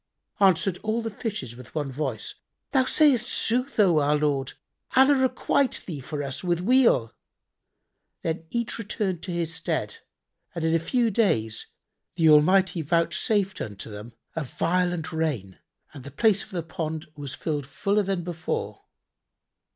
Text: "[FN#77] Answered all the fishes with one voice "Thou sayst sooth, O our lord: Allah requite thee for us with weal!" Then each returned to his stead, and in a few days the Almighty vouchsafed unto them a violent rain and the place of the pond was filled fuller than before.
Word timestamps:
"[FN#77] 0.39 0.47
Answered 0.47 0.77
all 0.81 1.01
the 1.03 1.09
fishes 1.11 1.55
with 1.55 1.75
one 1.75 1.91
voice 1.91 2.33
"Thou 2.71 2.85
sayst 2.85 3.29
sooth, 3.29 3.79
O 3.79 3.99
our 3.99 4.15
lord: 4.17 4.53
Allah 4.95 5.13
requite 5.13 5.83
thee 5.85 5.99
for 5.99 6.23
us 6.23 6.43
with 6.43 6.59
weal!" 6.61 7.13
Then 8.23 8.43
each 8.49 8.79
returned 8.79 9.21
to 9.21 9.31
his 9.31 9.53
stead, 9.53 9.97
and 10.55 10.63
in 10.65 10.73
a 10.73 10.79
few 10.79 11.11
days 11.11 11.67
the 12.15 12.29
Almighty 12.31 12.81
vouchsafed 12.81 13.61
unto 13.61 13.91
them 13.91 14.13
a 14.35 14.43
violent 14.43 15.13
rain 15.13 15.59
and 15.93 16.03
the 16.03 16.09
place 16.09 16.41
of 16.43 16.49
the 16.49 16.63
pond 16.63 17.05
was 17.15 17.35
filled 17.35 17.67
fuller 17.67 18.01
than 18.01 18.23
before. 18.23 18.85